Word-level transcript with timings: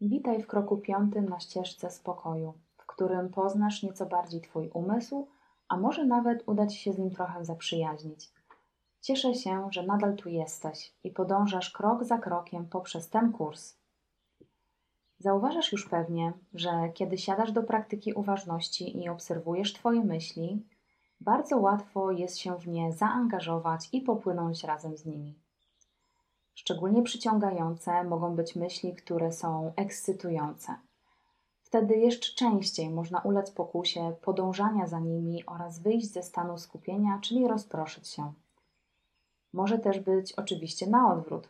Witaj 0.00 0.42
w 0.42 0.46
kroku 0.46 0.76
piątym 0.76 1.28
na 1.28 1.40
ścieżce 1.40 1.90
spokoju, 1.90 2.54
w 2.76 2.86
którym 2.86 3.28
poznasz 3.28 3.82
nieco 3.82 4.06
bardziej 4.06 4.40
Twój 4.40 4.70
umysł, 4.74 5.28
a 5.68 5.76
może 5.76 6.04
nawet 6.04 6.42
uda 6.46 6.66
Ci 6.66 6.78
się 6.78 6.92
z 6.92 6.98
nim 6.98 7.10
trochę 7.10 7.44
zaprzyjaźnić. 7.44 8.32
Cieszę 9.00 9.34
się, 9.34 9.68
że 9.70 9.82
nadal 9.82 10.16
tu 10.16 10.28
jesteś 10.28 10.94
i 11.04 11.10
podążasz 11.10 11.70
krok 11.70 12.04
za 12.04 12.18
krokiem 12.18 12.66
poprzez 12.66 13.10
ten 13.10 13.32
kurs. 13.32 13.76
Zauważasz 15.18 15.72
już 15.72 15.88
pewnie, 15.88 16.32
że 16.54 16.70
kiedy 16.94 17.18
siadasz 17.18 17.52
do 17.52 17.62
praktyki 17.62 18.12
uważności 18.12 19.02
i 19.02 19.08
obserwujesz 19.08 19.72
Twoje 19.72 20.04
myśli, 20.04 20.66
bardzo 21.20 21.58
łatwo 21.58 22.10
jest 22.10 22.38
się 22.38 22.58
w 22.58 22.68
nie 22.68 22.92
zaangażować 22.92 23.88
i 23.92 24.00
popłynąć 24.00 24.64
razem 24.64 24.96
z 24.96 25.06
nimi. 25.06 25.47
Szczególnie 26.58 27.02
przyciągające 27.02 28.04
mogą 28.04 28.36
być 28.36 28.56
myśli, 28.56 28.94
które 28.94 29.32
są 29.32 29.72
ekscytujące. 29.76 30.74
Wtedy 31.62 31.96
jeszcze 31.96 32.34
częściej 32.34 32.90
można 32.90 33.20
ulec 33.20 33.50
pokusie 33.50 34.14
podążania 34.22 34.86
za 34.86 35.00
nimi 35.00 35.46
oraz 35.46 35.78
wyjść 35.78 36.12
ze 36.12 36.22
stanu 36.22 36.58
skupienia, 36.58 37.18
czyli 37.22 37.48
rozproszyć 37.48 38.08
się. 38.08 38.32
Może 39.52 39.78
też 39.78 40.00
być 40.00 40.32
oczywiście 40.32 40.86
na 40.86 41.12
odwrót. 41.12 41.48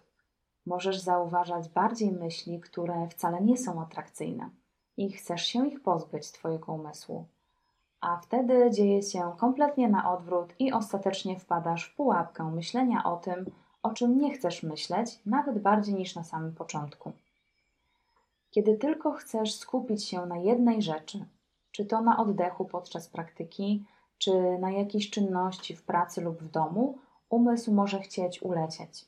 Możesz 0.66 0.98
zauważać 0.98 1.68
bardziej 1.68 2.12
myśli, 2.12 2.60
które 2.60 3.08
wcale 3.08 3.40
nie 3.40 3.56
są 3.56 3.82
atrakcyjne 3.82 4.50
i 4.96 5.12
chcesz 5.12 5.42
się 5.42 5.68
ich 5.68 5.82
pozbyć 5.82 6.26
z 6.26 6.32
Twojego 6.32 6.72
umysłu. 6.72 7.24
A 8.00 8.16
wtedy 8.16 8.70
dzieje 8.70 9.02
się 9.02 9.32
kompletnie 9.38 9.88
na 9.88 10.12
odwrót 10.12 10.54
i 10.58 10.72
ostatecznie 10.72 11.38
wpadasz 11.38 11.84
w 11.84 11.96
pułapkę 11.96 12.50
myślenia 12.50 13.04
o 13.04 13.16
tym, 13.16 13.50
o 13.82 13.90
czym 13.90 14.18
nie 14.18 14.34
chcesz 14.34 14.62
myśleć, 14.62 15.18
nawet 15.26 15.58
bardziej 15.58 15.94
niż 15.94 16.14
na 16.14 16.24
samym 16.24 16.54
początku. 16.54 17.12
Kiedy 18.50 18.76
tylko 18.76 19.12
chcesz 19.12 19.54
skupić 19.54 20.04
się 20.04 20.26
na 20.26 20.36
jednej 20.36 20.82
rzeczy, 20.82 21.24
czy 21.72 21.86
to 21.86 22.00
na 22.00 22.18
oddechu 22.18 22.64
podczas 22.64 23.08
praktyki, 23.08 23.84
czy 24.18 24.58
na 24.58 24.70
jakiejś 24.70 25.10
czynności 25.10 25.76
w 25.76 25.82
pracy 25.82 26.20
lub 26.20 26.42
w 26.42 26.50
domu, 26.50 26.98
umysł 27.28 27.72
może 27.72 28.00
chcieć 28.00 28.42
ulecieć. 28.42 29.04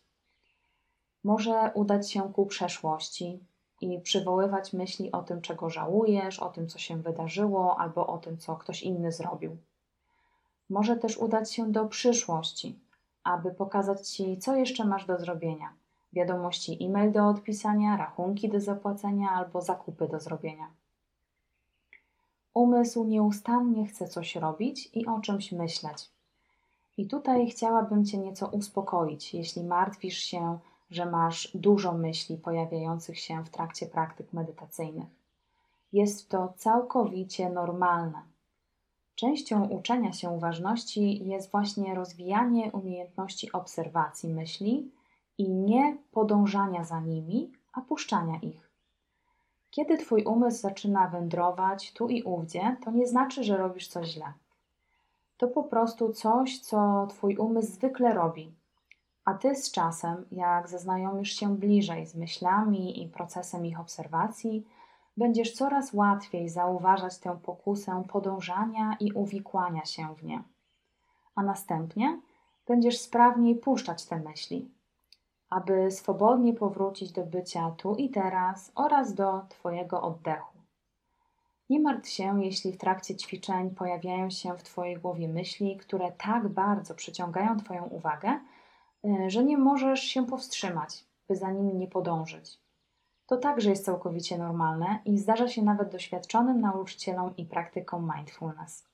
Może 1.24 1.70
udać 1.74 2.10
się 2.10 2.32
ku 2.32 2.46
przeszłości 2.46 3.40
i 3.80 4.00
przywoływać 4.00 4.72
myśli 4.72 5.12
o 5.12 5.22
tym, 5.22 5.40
czego 5.40 5.70
żałujesz, 5.70 6.40
o 6.40 6.48
tym, 6.48 6.68
co 6.68 6.78
się 6.78 6.96
wydarzyło, 6.96 7.80
albo 7.80 8.06
o 8.06 8.18
tym, 8.18 8.38
co 8.38 8.56
ktoś 8.56 8.82
inny 8.82 9.12
zrobił. 9.12 9.56
Może 10.70 10.96
też 10.96 11.18
udać 11.18 11.52
się 11.52 11.72
do 11.72 11.86
przyszłości, 11.86 12.78
aby 13.24 13.50
pokazać 13.50 14.08
Ci, 14.08 14.38
co 14.38 14.56
jeszcze 14.56 14.84
masz 14.84 15.06
do 15.06 15.18
zrobienia. 15.18 15.72
Wiadomości 16.12 16.78
e-mail 16.80 17.12
do 17.12 17.28
odpisania, 17.28 17.96
rachunki 17.96 18.48
do 18.48 18.60
zapłacenia 18.60 19.30
albo 19.30 19.62
zakupy 19.62 20.08
do 20.08 20.20
zrobienia. 20.20 20.70
Umysł 22.54 23.04
nieustannie 23.04 23.86
chce 23.86 24.08
coś 24.08 24.36
robić 24.36 24.90
i 24.94 25.06
o 25.06 25.20
czymś 25.20 25.52
myśleć. 25.52 26.10
I 26.96 27.06
tutaj 27.06 27.46
chciałabym 27.46 28.04
Cię 28.04 28.18
nieco 28.18 28.46
uspokoić, 28.46 29.34
jeśli 29.34 29.64
martwisz 29.64 30.18
się, 30.18 30.58
że 30.90 31.06
masz 31.06 31.50
dużo 31.54 31.92
myśli 31.92 32.36
pojawiających 32.36 33.18
się 33.18 33.44
w 33.44 33.50
trakcie 33.50 33.86
praktyk 33.86 34.32
medytacyjnych. 34.32 35.08
Jest 35.92 36.28
to 36.28 36.52
całkowicie 36.56 37.50
normalne. 37.50 38.22
Częścią 39.20 39.64
uczenia 39.68 40.12
się 40.12 40.30
uważności 40.30 41.28
jest 41.28 41.50
właśnie 41.50 41.94
rozwijanie 41.94 42.72
umiejętności 42.72 43.52
obserwacji 43.52 44.34
myśli 44.34 44.90
i 45.38 45.48
nie 45.48 45.96
podążania 46.12 46.84
za 46.84 47.00
nimi, 47.00 47.52
a 47.72 47.80
puszczania 47.80 48.38
ich. 48.42 48.70
Kiedy 49.70 49.98
Twój 49.98 50.24
umysł 50.24 50.60
zaczyna 50.60 51.08
wędrować 51.08 51.92
tu 51.92 52.08
i 52.08 52.22
ówdzie, 52.22 52.76
to 52.84 52.90
nie 52.90 53.06
znaczy, 53.06 53.44
że 53.44 53.56
robisz 53.56 53.88
coś 53.88 54.08
źle. 54.08 54.32
To 55.36 55.48
po 55.48 55.62
prostu 55.62 56.12
coś, 56.12 56.58
co 56.58 57.06
Twój 57.10 57.36
umysł 57.36 57.72
zwykle 57.72 58.14
robi. 58.14 58.52
A 59.24 59.34
Ty 59.34 59.54
z 59.54 59.70
czasem, 59.70 60.24
jak 60.32 60.68
zaznajomisz 60.68 61.32
się 61.32 61.56
bliżej 61.56 62.06
z 62.06 62.14
myślami 62.14 63.02
i 63.02 63.08
procesem 63.08 63.66
ich 63.66 63.80
obserwacji, 63.80 64.66
będziesz 65.20 65.52
coraz 65.52 65.92
łatwiej 65.92 66.48
zauważać 66.48 67.18
tę 67.18 67.38
pokusę 67.42 68.02
podążania 68.08 68.96
i 69.00 69.12
uwikłania 69.12 69.84
się 69.84 70.14
w 70.14 70.24
nie. 70.24 70.42
A 71.34 71.42
następnie 71.42 72.20
będziesz 72.66 72.98
sprawniej 73.00 73.56
puszczać 73.56 74.06
te 74.06 74.20
myśli, 74.20 74.70
aby 75.50 75.90
swobodnie 75.90 76.54
powrócić 76.54 77.12
do 77.12 77.26
bycia 77.26 77.70
tu 77.70 77.94
i 77.94 78.10
teraz 78.10 78.72
oraz 78.74 79.14
do 79.14 79.40
Twojego 79.48 80.02
oddechu. 80.02 80.58
Nie 81.70 81.80
martw 81.80 82.08
się, 82.08 82.44
jeśli 82.44 82.72
w 82.72 82.78
trakcie 82.78 83.16
ćwiczeń 83.16 83.70
pojawiają 83.70 84.30
się 84.30 84.58
w 84.58 84.62
Twojej 84.62 84.96
głowie 84.96 85.28
myśli, 85.28 85.76
które 85.76 86.12
tak 86.12 86.48
bardzo 86.48 86.94
przyciągają 86.94 87.56
Twoją 87.56 87.84
uwagę, 87.84 88.40
y, 89.04 89.30
że 89.30 89.44
nie 89.44 89.58
możesz 89.58 90.00
się 90.00 90.26
powstrzymać, 90.26 91.04
by 91.28 91.36
za 91.36 91.50
nimi 91.50 91.74
nie 91.74 91.88
podążyć. 91.88 92.60
To 93.30 93.36
także 93.36 93.70
jest 93.70 93.84
całkowicie 93.84 94.38
normalne 94.38 94.98
i 95.04 95.18
zdarza 95.18 95.48
się 95.48 95.62
nawet 95.62 95.92
doświadczonym 95.92 96.60
nauczycielom 96.60 97.36
i 97.36 97.44
praktykom 97.44 98.12
mindfulness. 98.16 98.84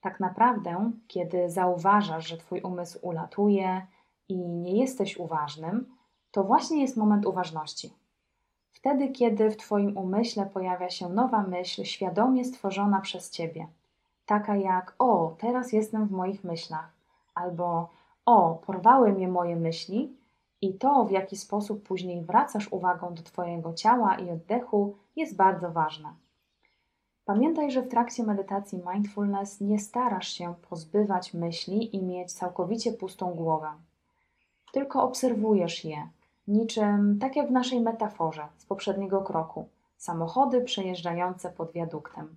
Tak 0.00 0.20
naprawdę, 0.20 0.90
kiedy 1.08 1.50
zauważasz, 1.50 2.28
że 2.28 2.36
Twój 2.36 2.60
umysł 2.60 2.98
ulatuje 3.02 3.86
i 4.28 4.36
nie 4.36 4.80
jesteś 4.80 5.16
uważnym, 5.16 5.96
to 6.30 6.44
właśnie 6.44 6.80
jest 6.82 6.96
moment 6.96 7.26
uważności. 7.26 7.92
Wtedy, 8.72 9.08
kiedy 9.08 9.50
w 9.50 9.56
Twoim 9.56 9.98
umyśle 9.98 10.46
pojawia 10.46 10.90
się 10.90 11.08
nowa 11.08 11.42
myśl 11.42 11.84
świadomie 11.84 12.44
stworzona 12.44 13.00
przez 13.00 13.30
Ciebie, 13.30 13.66
taka 14.26 14.56
jak: 14.56 14.94
O, 14.98 15.34
teraz 15.38 15.72
jestem 15.72 16.06
w 16.06 16.12
moich 16.12 16.44
myślach, 16.44 16.92
albo 17.34 17.88
O, 18.26 18.54
porwały 18.66 19.12
mnie 19.12 19.28
moje 19.28 19.56
myśli, 19.56 20.16
i 20.60 20.74
to, 20.74 21.04
w 21.04 21.10
jaki 21.10 21.36
sposób 21.36 21.82
później 21.82 22.24
wracasz 22.24 22.72
uwagą 22.72 23.14
do 23.14 23.22
Twojego 23.22 23.72
ciała 23.72 24.16
i 24.16 24.30
oddechu, 24.30 24.96
jest 25.16 25.36
bardzo 25.36 25.70
ważne. 25.70 26.14
Pamiętaj, 27.24 27.70
że 27.70 27.82
w 27.82 27.88
trakcie 27.88 28.22
medytacji 28.22 28.82
mindfulness 28.92 29.60
nie 29.60 29.78
starasz 29.78 30.28
się 30.28 30.54
pozbywać 30.70 31.34
myśli 31.34 31.96
i 31.96 32.02
mieć 32.02 32.32
całkowicie 32.32 32.92
pustą 32.92 33.34
głowę. 33.34 33.68
Tylko 34.72 35.02
obserwujesz 35.02 35.84
je, 35.84 36.08
niczym 36.48 37.18
tak 37.20 37.36
jak 37.36 37.48
w 37.48 37.52
naszej 37.52 37.80
metaforze 37.80 38.48
z 38.58 38.64
poprzedniego 38.66 39.22
kroku 39.22 39.68
samochody 39.96 40.60
przejeżdżające 40.60 41.50
pod 41.50 41.72
wiaduktem. 41.72 42.36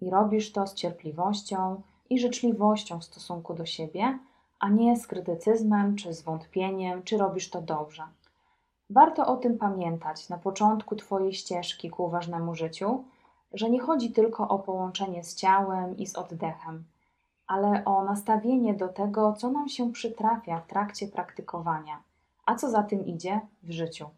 I 0.00 0.10
robisz 0.10 0.52
to 0.52 0.66
z 0.66 0.74
cierpliwością 0.74 1.82
i 2.10 2.20
życzliwością 2.20 3.00
w 3.00 3.04
stosunku 3.04 3.54
do 3.54 3.66
siebie 3.66 4.18
a 4.64 4.68
nie 4.68 4.96
z 4.96 5.06
krytycyzmem 5.06 5.96
czy 5.96 6.14
zwątpieniem, 6.14 7.02
czy 7.02 7.18
robisz 7.18 7.50
to 7.50 7.60
dobrze. 7.60 8.02
Warto 8.90 9.26
o 9.26 9.36
tym 9.36 9.58
pamiętać 9.58 10.28
na 10.28 10.38
początku 10.38 10.96
Twojej 10.96 11.34
ścieżki 11.34 11.90
ku 11.90 12.08
ważnemu 12.08 12.54
życiu, 12.54 13.04
że 13.52 13.70
nie 13.70 13.80
chodzi 13.80 14.12
tylko 14.12 14.48
o 14.48 14.58
połączenie 14.58 15.24
z 15.24 15.34
ciałem 15.34 15.96
i 15.96 16.06
z 16.06 16.16
oddechem, 16.16 16.84
ale 17.46 17.84
o 17.84 18.04
nastawienie 18.04 18.74
do 18.74 18.88
tego, 18.88 19.32
co 19.32 19.50
nam 19.50 19.68
się 19.68 19.92
przytrafia 19.92 20.60
w 20.60 20.66
trakcie 20.66 21.08
praktykowania, 21.08 22.02
a 22.46 22.54
co 22.54 22.70
za 22.70 22.82
tym 22.82 23.06
idzie 23.06 23.40
w 23.62 23.70
życiu. 23.70 24.08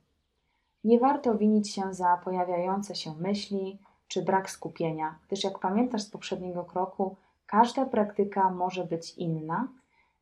Nie 0.84 0.98
warto 0.98 1.34
winić 1.34 1.70
się 1.70 1.94
za 1.94 2.16
pojawiające 2.24 2.94
się 2.94 3.14
myśli 3.14 3.78
czy 4.08 4.22
brak 4.22 4.50
skupienia, 4.50 5.18
gdyż 5.26 5.44
jak 5.44 5.58
pamiętasz 5.58 6.02
z 6.02 6.10
poprzedniego 6.10 6.64
kroku, 6.64 7.16
każda 7.46 7.86
praktyka 7.86 8.50
może 8.50 8.84
być 8.84 9.14
inna 9.14 9.68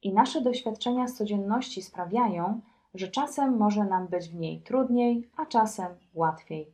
i 0.04 0.12
nasze 0.12 0.40
doświadczenia 0.40 1.08
z 1.08 1.14
codzienności 1.14 1.82
sprawiają, 1.82 2.60
że 2.94 3.08
czasem 3.08 3.56
może 3.56 3.84
nam 3.84 4.06
być 4.06 4.28
w 4.28 4.34
niej 4.34 4.60
trudniej, 4.60 5.28
a 5.36 5.46
czasem 5.46 5.86
łatwiej. 6.14 6.66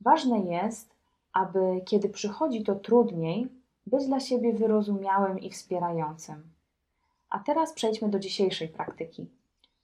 Ważne 0.00 0.38
jest, 0.38 0.94
aby 1.32 1.82
kiedy 1.86 2.08
przychodzi 2.08 2.64
to 2.64 2.74
trudniej, 2.74 3.48
być 3.86 4.06
dla 4.06 4.20
siebie 4.20 4.52
wyrozumiałym 4.52 5.38
i 5.38 5.50
wspierającym. 5.50 6.42
A 7.30 7.38
teraz 7.38 7.72
przejdźmy 7.72 8.08
do 8.08 8.18
dzisiejszej 8.18 8.68
praktyki, 8.68 9.26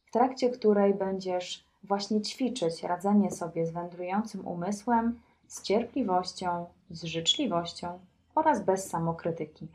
w 0.07 0.11
trakcie 0.11 0.51
której 0.51 0.95
będziesz 0.95 1.65
właśnie 1.83 2.21
ćwiczyć 2.21 2.83
radzenie 2.83 3.31
sobie 3.31 3.67
z 3.67 3.71
wędrującym 3.71 4.49
umysłem, 4.49 5.21
z 5.47 5.63
cierpliwością, 5.63 6.67
z 6.91 7.05
życzliwością 7.05 7.99
oraz 8.35 8.65
bez 8.65 8.89
samokrytyki. 8.89 9.69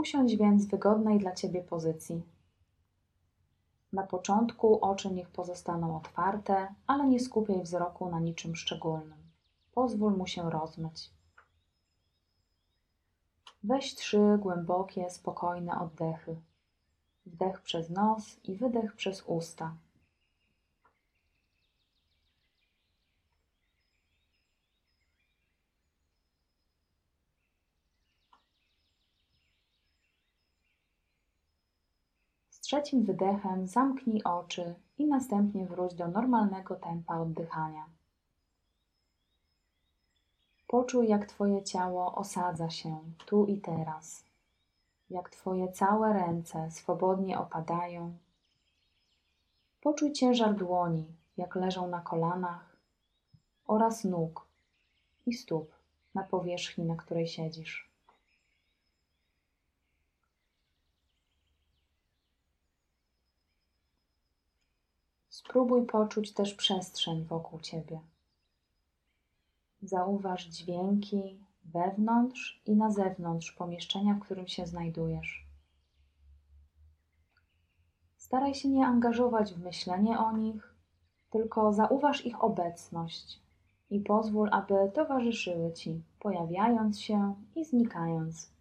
Usiądź 0.00 0.36
więc 0.36 0.66
w 0.66 0.70
wygodnej 0.70 1.18
dla 1.18 1.32
Ciebie 1.34 1.62
pozycji. 1.62 2.22
Na 3.92 4.02
początku 4.02 4.80
oczy 4.80 5.10
niech 5.12 5.30
pozostaną 5.30 5.96
otwarte, 5.96 6.74
ale 6.86 7.06
nie 7.06 7.20
skupiaj 7.20 7.62
wzroku 7.62 8.10
na 8.10 8.20
niczym 8.20 8.56
szczególnym. 8.56 9.18
Pozwól 9.72 10.16
mu 10.16 10.26
się 10.26 10.50
rozmyć. 10.50 11.10
Weź 13.62 13.94
trzy 13.94 14.38
głębokie, 14.38 15.10
spokojne 15.10 15.80
oddechy. 15.80 16.36
Wdech 17.26 17.60
przez 17.60 17.90
nos 17.90 18.36
i 18.44 18.56
wydech 18.56 18.96
przez 18.96 19.22
usta. 19.26 19.74
Trzecim 32.70 33.04
wydechem 33.04 33.66
zamknij 33.66 34.22
oczy 34.22 34.74
i 34.98 35.06
następnie 35.06 35.66
wróć 35.66 35.94
do 35.94 36.08
normalnego 36.08 36.76
tempa 36.76 37.18
oddychania. 37.18 37.84
Poczuj, 40.68 41.08
jak 41.08 41.26
Twoje 41.26 41.62
ciało 41.62 42.14
osadza 42.14 42.70
się 42.70 42.98
tu 43.26 43.46
i 43.46 43.60
teraz, 43.60 44.24
jak 45.10 45.30
Twoje 45.30 45.72
całe 45.72 46.12
ręce 46.12 46.70
swobodnie 46.70 47.38
opadają. 47.38 48.16
Poczuj 49.80 50.12
ciężar 50.12 50.54
dłoni, 50.54 51.06
jak 51.36 51.54
leżą 51.54 51.88
na 51.88 52.00
kolanach, 52.00 52.76
oraz 53.66 54.04
nóg 54.04 54.46
i 55.26 55.32
stóp 55.32 55.72
na 56.14 56.22
powierzchni, 56.22 56.84
na 56.84 56.96
której 56.96 57.28
siedzisz. 57.28 57.89
Spróbuj 65.50 65.86
poczuć 65.86 66.34
też 66.34 66.54
przestrzeń 66.54 67.24
wokół 67.24 67.60
Ciebie. 67.60 68.00
Zauważ 69.82 70.46
dźwięki 70.46 71.40
wewnątrz 71.64 72.62
i 72.66 72.76
na 72.76 72.90
zewnątrz 72.90 73.52
pomieszczenia, 73.52 74.14
w 74.14 74.20
którym 74.20 74.48
się 74.48 74.66
znajdujesz. 74.66 75.46
Staraj 78.16 78.54
się 78.54 78.68
nie 78.68 78.86
angażować 78.86 79.54
w 79.54 79.64
myślenie 79.64 80.18
o 80.18 80.36
nich, 80.36 80.74
tylko 81.30 81.72
zauważ 81.72 82.26
ich 82.26 82.44
obecność 82.44 83.42
i 83.90 84.00
pozwól, 84.00 84.48
aby 84.52 84.74
towarzyszyły 84.94 85.72
Ci, 85.72 86.02
pojawiając 86.20 87.00
się 87.00 87.34
i 87.54 87.64
znikając. 87.64 88.52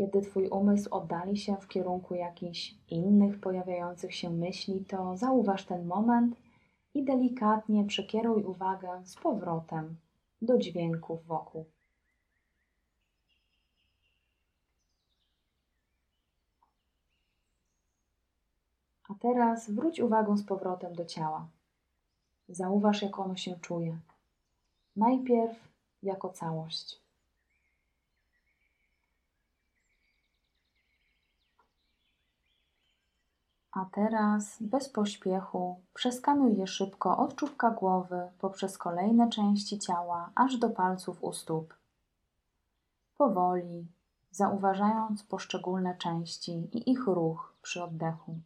Kiedy 0.00 0.22
Twój 0.22 0.48
umysł 0.48 0.94
oddali 0.94 1.36
się 1.36 1.56
w 1.56 1.68
kierunku 1.68 2.14
jakichś 2.14 2.74
innych 2.88 3.40
pojawiających 3.40 4.14
się 4.14 4.30
myśli, 4.30 4.84
to 4.84 5.16
zauważ 5.16 5.66
ten 5.66 5.86
moment 5.86 6.36
i 6.94 7.04
delikatnie 7.04 7.84
przekieruj 7.84 8.44
uwagę 8.44 9.02
z 9.04 9.14
powrotem 9.14 9.96
do 10.42 10.58
dźwięków 10.58 11.26
wokół. 11.26 11.64
A 19.08 19.14
teraz 19.14 19.70
wróć 19.70 20.00
uwagą 20.00 20.36
z 20.36 20.44
powrotem 20.44 20.94
do 20.94 21.04
ciała. 21.04 21.48
Zauważ, 22.48 23.02
jak 23.02 23.18
ono 23.18 23.36
się 23.36 23.58
czuje. 23.60 23.98
Najpierw 24.96 25.68
jako 26.02 26.28
całość. 26.28 27.09
A 33.72 33.84
teraz 33.84 34.56
bez 34.60 34.88
pośpiechu 34.88 35.80
przeskanuj 35.94 36.56
je 36.56 36.66
szybko 36.66 37.16
od 37.18 37.34
czubka 37.34 37.70
głowy 37.70 38.30
poprzez 38.38 38.78
kolejne 38.78 39.28
części 39.28 39.78
ciała 39.78 40.30
aż 40.34 40.56
do 40.56 40.70
palców 40.70 41.24
u 41.24 41.32
stóp. 41.32 41.74
Powoli, 43.16 43.86
zauważając 44.30 45.24
poszczególne 45.24 45.96
części 45.96 46.52
i 46.72 46.90
ich 46.90 47.06
ruch 47.06 47.54
przy 47.62 47.84
oddechu. 47.84 48.40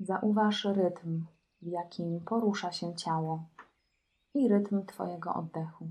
Zauważ 0.00 0.64
rytm, 0.64 1.24
w 1.62 1.66
jakim 1.66 2.20
porusza 2.20 2.72
się 2.72 2.94
ciało 2.94 3.44
i 4.36 4.48
rytm 4.48 4.86
Twojego 4.86 5.34
oddechu. 5.34 5.88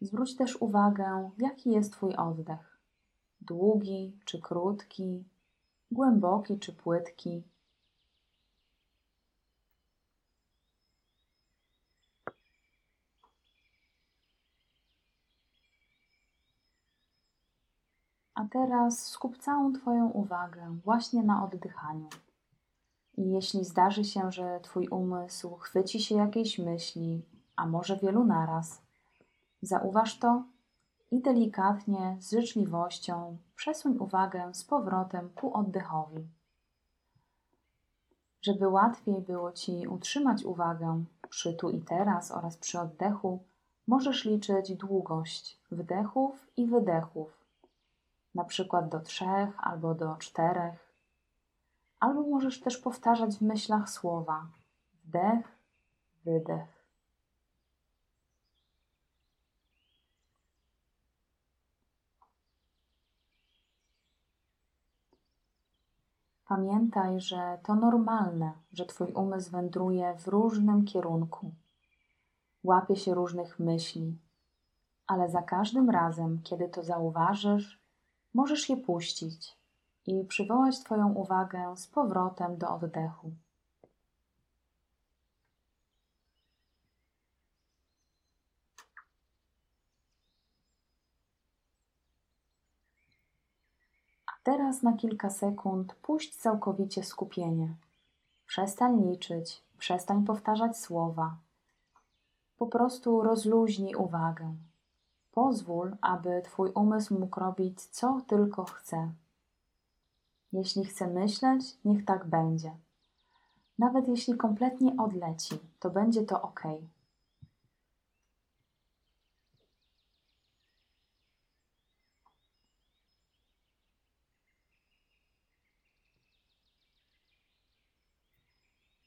Zwróć 0.00 0.36
też 0.36 0.56
uwagę, 0.56 1.30
jaki 1.38 1.70
jest 1.70 1.92
Twój 1.92 2.16
oddech. 2.16 2.78
Długi 3.40 4.18
czy 4.24 4.40
krótki, 4.40 5.24
głęboki 5.90 6.58
czy 6.58 6.72
płytki. 6.72 7.42
A 18.34 18.44
teraz 18.44 19.08
skup 19.08 19.38
całą 19.38 19.72
Twoją 19.72 20.10
uwagę 20.10 20.76
właśnie 20.84 21.22
na 21.22 21.44
oddychaniu. 21.44 22.08
I 23.24 23.30
jeśli 23.30 23.64
zdarzy 23.64 24.04
się, 24.04 24.32
że 24.32 24.60
Twój 24.62 24.88
umysł 24.88 25.56
chwyci 25.56 26.00
się 26.00 26.14
jakiejś 26.14 26.58
myśli, 26.58 27.22
a 27.56 27.66
może 27.66 27.96
wielu 27.96 28.24
naraz, 28.24 28.82
zauważ 29.62 30.18
to 30.18 30.44
i 31.10 31.22
delikatnie, 31.22 32.16
z 32.20 32.30
życzliwością 32.30 33.36
przesuń 33.56 33.96
uwagę 33.98 34.54
z 34.54 34.64
powrotem 34.64 35.30
ku 35.34 35.54
oddechowi. 35.54 36.28
Żeby 38.42 38.68
łatwiej 38.68 39.22
było 39.22 39.52
Ci 39.52 39.88
utrzymać 39.88 40.44
uwagę 40.44 41.04
przy 41.28 41.54
tu 41.54 41.70
i 41.70 41.80
teraz 41.80 42.30
oraz 42.30 42.56
przy 42.56 42.80
oddechu, 42.80 43.42
możesz 43.86 44.24
liczyć 44.24 44.76
długość 44.76 45.60
wdechów 45.70 46.46
i 46.56 46.66
wydechów, 46.66 47.38
na 48.34 48.44
przykład 48.44 48.88
do 48.88 49.00
trzech 49.00 49.54
albo 49.58 49.94
do 49.94 50.16
czterech 50.16 50.83
Albo 52.04 52.22
możesz 52.22 52.60
też 52.60 52.78
powtarzać 52.78 53.36
w 53.36 53.42
myślach 53.42 53.90
słowa. 53.90 54.46
Wdech, 55.04 55.58
wydech. 56.24 56.84
Pamiętaj, 66.48 67.20
że 67.20 67.58
to 67.62 67.74
normalne, 67.74 68.52
że 68.72 68.86
Twój 68.86 69.12
umysł 69.12 69.50
wędruje 69.50 70.14
w 70.18 70.28
różnym 70.28 70.84
kierunku, 70.84 71.54
łapie 72.64 72.96
się 72.96 73.14
różnych 73.14 73.58
myśli, 73.58 74.18
ale 75.06 75.28
za 75.28 75.42
każdym 75.42 75.90
razem, 75.90 76.42
kiedy 76.42 76.68
to 76.68 76.82
zauważysz, 76.82 77.80
możesz 78.34 78.68
je 78.68 78.76
puścić 78.76 79.63
i 80.06 80.24
przywołać 80.24 80.80
Twoją 80.80 81.12
uwagę 81.12 81.76
z 81.76 81.86
powrotem 81.86 82.56
do 82.56 82.74
oddechu. 82.74 83.30
A 94.26 94.32
teraz 94.42 94.82
na 94.82 94.92
kilka 94.92 95.30
sekund 95.30 95.94
puść 95.94 96.36
całkowicie 96.36 97.02
skupienie. 97.02 97.74
Przestań 98.46 99.10
liczyć, 99.10 99.62
przestań 99.78 100.24
powtarzać 100.24 100.78
słowa. 100.78 101.36
Po 102.58 102.66
prostu 102.66 103.22
rozluźnij 103.22 103.94
uwagę. 103.94 104.54
Pozwól, 105.32 105.96
aby 106.00 106.42
Twój 106.44 106.70
umysł 106.74 107.18
mógł 107.18 107.40
robić 107.40 107.82
co 107.82 108.20
tylko 108.26 108.64
chce. 108.64 109.12
Jeśli 110.54 110.84
chce 110.84 111.06
myśleć, 111.06 111.78
niech 111.84 112.04
tak 112.04 112.26
będzie. 112.26 112.76
Nawet 113.78 114.08
jeśli 114.08 114.36
kompletnie 114.36 114.96
odleci, 114.98 115.58
to 115.80 115.90
będzie 115.90 116.22
to 116.22 116.42
ok. 116.42 116.62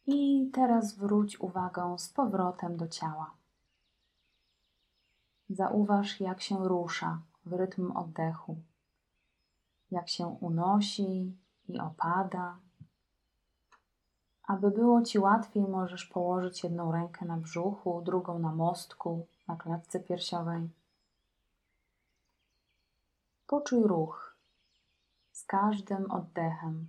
I 0.06 0.50
teraz 0.54 0.96
wróć 0.96 1.40
uwagę 1.40 1.96
z 1.98 2.10
powrotem 2.10 2.78
do 2.78 2.88
ciała. 2.88 3.32
Zauważ, 5.50 6.20
jak 6.20 6.42
się 6.42 6.68
rusza 6.68 7.22
w 7.46 7.54
rytm 7.54 7.92
oddechu 7.92 8.58
jak 9.92 10.10
się 10.10 10.28
unosi 10.28 11.38
i 11.68 11.80
opada. 11.80 12.58
Aby 14.44 14.72
było 14.72 15.02
Ci 15.02 15.20
łatwiej, 15.20 15.64
możesz 15.64 16.06
położyć 16.06 16.64
jedną 16.64 16.92
rękę 16.92 17.26
na 17.26 17.38
brzuchu, 17.38 18.02
drugą 18.02 18.40
na 18.40 18.52
mostku, 18.52 19.28
na 19.48 19.56
klatce 19.56 20.00
piersiowej. 20.00 20.70
Poczuj 23.48 23.84
ruch 23.84 24.38
z 25.32 25.46
każdym 25.46 26.12
oddechem 26.12 26.88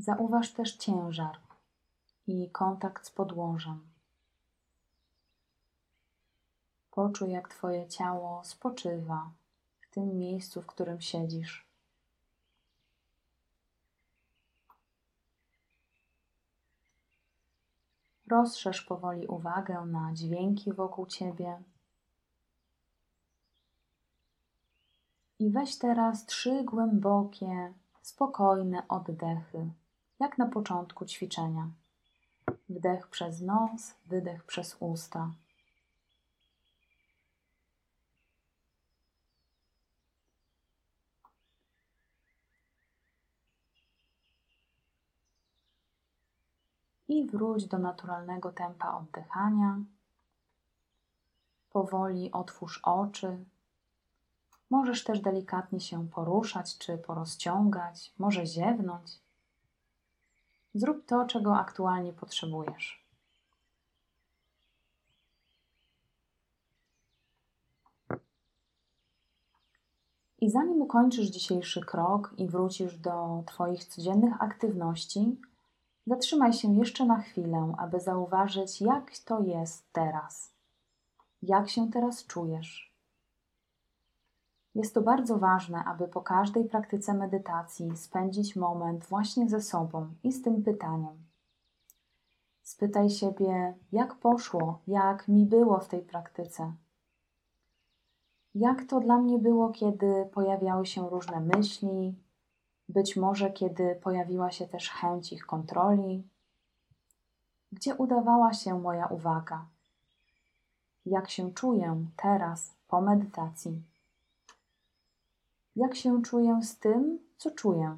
Zauważ 0.00 0.52
też 0.52 0.76
ciężar 0.76 1.38
i 2.26 2.50
kontakt 2.50 3.06
z 3.06 3.10
podłożem. 3.10 3.88
Poczuj, 6.90 7.30
jak 7.30 7.48
Twoje 7.48 7.88
ciało 7.88 8.44
spoczywa 8.44 9.30
w 9.80 9.94
tym 9.94 10.18
miejscu, 10.18 10.62
w 10.62 10.66
którym 10.66 11.00
siedzisz. 11.00 11.66
Rozszerz 18.30 18.82
powoli 18.82 19.26
uwagę 19.26 19.86
na 19.86 20.12
dźwięki 20.12 20.72
wokół 20.72 21.06
Ciebie. 21.06 21.62
I 25.38 25.50
weź 25.50 25.78
teraz 25.78 26.26
trzy 26.26 26.64
głębokie, 26.64 27.74
spokojne 28.02 28.88
oddechy, 28.88 29.70
jak 30.20 30.38
na 30.38 30.46
początku 30.46 31.06
ćwiczenia. 31.06 31.68
Wdech 32.68 33.08
przez 33.08 33.40
nos, 33.40 33.94
wydech 34.06 34.44
przez 34.44 34.76
usta. 34.80 35.30
I 47.08 47.26
wróć 47.26 47.66
do 47.66 47.78
naturalnego 47.78 48.52
tempa 48.52 48.94
oddychania. 48.94 49.78
Powoli 51.70 52.32
otwórz 52.32 52.80
oczy. 52.82 53.44
Możesz 54.70 55.04
też 55.04 55.20
delikatnie 55.20 55.80
się 55.80 56.08
poruszać 56.08 56.78
czy 56.78 56.98
porozciągać, 56.98 58.12
może 58.18 58.46
ziewnąć. 58.46 59.29
Zrób 60.74 61.06
to, 61.06 61.26
czego 61.26 61.56
aktualnie 61.56 62.12
potrzebujesz. 62.12 63.00
I 70.40 70.50
zanim 70.50 70.82
ukończysz 70.82 71.26
dzisiejszy 71.26 71.80
krok 71.80 72.34
i 72.38 72.48
wrócisz 72.48 72.98
do 72.98 73.42
Twoich 73.46 73.84
codziennych 73.84 74.42
aktywności, 74.42 75.40
zatrzymaj 76.06 76.52
się 76.52 76.74
jeszcze 76.74 77.06
na 77.06 77.20
chwilę, 77.20 77.74
aby 77.78 78.00
zauważyć, 78.00 78.80
jak 78.80 79.18
to 79.18 79.40
jest 79.40 79.92
teraz. 79.92 80.54
Jak 81.42 81.70
się 81.70 81.90
teraz 81.90 82.26
czujesz? 82.26 82.89
Jest 84.74 84.94
to 84.94 85.02
bardzo 85.02 85.38
ważne, 85.38 85.84
aby 85.84 86.08
po 86.08 86.20
każdej 86.20 86.64
praktyce 86.64 87.14
medytacji 87.14 87.96
spędzić 87.96 88.56
moment 88.56 89.04
właśnie 89.04 89.48
ze 89.48 89.60
sobą 89.60 90.14
i 90.22 90.32
z 90.32 90.42
tym 90.42 90.62
pytaniem. 90.62 91.30
Spytaj 92.62 93.10
siebie, 93.10 93.74
jak 93.92 94.14
poszło, 94.14 94.80
jak 94.86 95.28
mi 95.28 95.46
było 95.46 95.80
w 95.80 95.88
tej 95.88 96.02
praktyce. 96.02 96.72
Jak 98.54 98.84
to 98.84 99.00
dla 99.00 99.18
mnie 99.18 99.38
było, 99.38 99.70
kiedy 99.70 100.28
pojawiały 100.32 100.86
się 100.86 101.08
różne 101.08 101.40
myśli, 101.40 102.14
być 102.88 103.16
może 103.16 103.50
kiedy 103.50 103.94
pojawiła 103.94 104.50
się 104.50 104.68
też 104.68 104.90
chęć 104.90 105.32
ich 105.32 105.46
kontroli? 105.46 106.28
Gdzie 107.72 107.94
udawała 107.94 108.52
się 108.52 108.80
moja 108.80 109.06
uwaga? 109.06 109.66
Jak 111.06 111.30
się 111.30 111.52
czuję 111.52 112.06
teraz 112.16 112.74
po 112.88 113.00
medytacji? 113.00 113.89
Jak 115.76 115.94
się 115.94 116.22
czuję 116.22 116.60
z 116.62 116.78
tym, 116.78 117.18
co 117.36 117.50
czuję? 117.50 117.96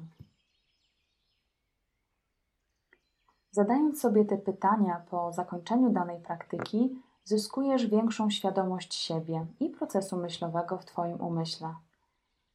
Zadając 3.51 4.01
sobie 4.01 4.25
te 4.25 4.37
pytania 4.37 5.05
po 5.09 5.33
zakończeniu 5.33 5.89
danej 5.89 6.19
praktyki, 6.19 7.01
zyskujesz 7.23 7.87
większą 7.87 8.29
świadomość 8.29 8.93
siebie 8.93 9.45
i 9.59 9.69
procesu 9.69 10.17
myślowego 10.17 10.77
w 10.77 10.85
Twoim 10.85 11.21
umyśle. 11.21 11.75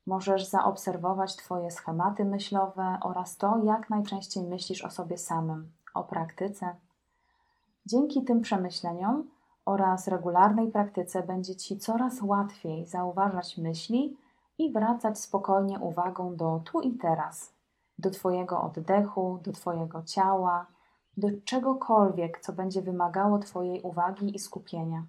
Możesz 0.07 0.47
zaobserwować 0.47 1.37
Twoje 1.37 1.71
schematy 1.71 2.25
myślowe 2.25 2.99
oraz 3.03 3.37
to, 3.37 3.59
jak 3.65 3.91
najczęściej 3.91 4.43
myślisz 4.43 4.85
o 4.85 4.91
sobie 4.91 5.19
samym, 5.19 5.73
o 5.95 6.05
praktyce. 6.05 6.77
Dzięki 7.87 8.25
tym 8.25 8.41
przemyśleniom 8.41 9.31
oraz 9.65 10.09
regularnej 10.09 10.71
praktyce 10.71 11.23
będzie 11.23 11.57
Ci 11.57 11.79
coraz 11.79 12.23
łatwiej 12.23 12.87
zauważać 12.87 13.59
myśli 13.59 14.17
i 14.59 14.73
wracać 14.73 15.19
spokojnie 15.19 15.79
uwagą 15.79 16.37
do 16.37 16.61
tu 16.65 16.81
i 16.81 16.93
teraz, 16.93 17.53
do 17.99 18.11
Twojego 18.11 18.63
oddechu, 18.63 19.41
do 19.43 19.53
Twojego 19.53 20.03
ciała, 20.03 20.67
do 21.17 21.29
czegokolwiek, 21.45 22.41
co 22.41 22.53
będzie 22.53 22.83
wymagało 22.83 23.39
Twojej 23.39 23.83
uwagi 23.83 24.37
i 24.37 24.39
skupienia. 24.39 25.03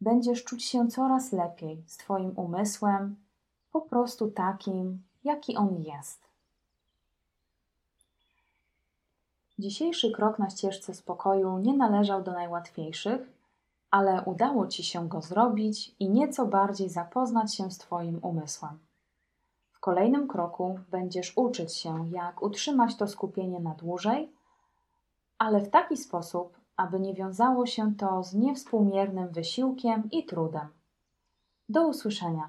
Będziesz 0.00 0.44
czuć 0.44 0.64
się 0.64 0.88
coraz 0.88 1.32
lepiej 1.32 1.84
z 1.86 1.96
Twoim 1.96 2.32
umysłem, 2.36 3.16
po 3.72 3.80
prostu 3.80 4.30
takim, 4.30 5.02
jaki 5.24 5.56
on 5.56 5.82
jest. 5.82 6.22
Dzisiejszy 9.58 10.12
krok 10.12 10.38
na 10.38 10.50
ścieżce 10.50 10.94
spokoju 10.94 11.58
nie 11.58 11.76
należał 11.76 12.22
do 12.22 12.32
najłatwiejszych, 12.32 13.20
ale 13.92 14.22
udało 14.24 14.66
Ci 14.66 14.84
się 14.84 15.08
go 15.08 15.20
zrobić 15.20 15.94
i 15.98 16.10
nieco 16.10 16.46
bardziej 16.46 16.88
zapoznać 16.88 17.54
się 17.54 17.70
z 17.70 17.78
Twoim 17.78 18.18
umysłem. 18.22 18.78
W 19.72 19.80
kolejnym 19.80 20.28
kroku 20.28 20.78
będziesz 20.90 21.32
uczyć 21.36 21.76
się, 21.76 22.08
jak 22.10 22.42
utrzymać 22.42 22.96
to 22.96 23.08
skupienie 23.08 23.60
na 23.60 23.74
dłużej, 23.74 24.32
ale 25.38 25.60
w 25.60 25.70
taki 25.70 25.96
sposób, 25.96 26.60
aby 26.76 27.00
nie 27.00 27.14
wiązało 27.14 27.66
się 27.66 27.94
to 27.94 28.22
z 28.22 28.34
niewspółmiernym 28.34 29.28
wysiłkiem 29.28 30.08
i 30.10 30.24
trudem. 30.26 30.68
Do 31.68 31.88
usłyszenia. 31.88 32.48